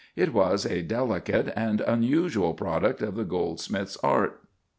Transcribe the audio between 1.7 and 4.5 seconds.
unusual product of the goldsmith's art.